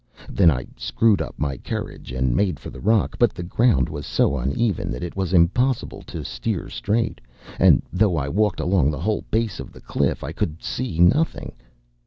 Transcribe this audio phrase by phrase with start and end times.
[0.29, 4.07] Then I screwed up my courage, and made for the rock; but the ground was
[4.07, 7.21] so uneven that it was impossible to steer straight;
[7.59, 11.53] and though I walked along the whole base of the cliff, I could see nothing.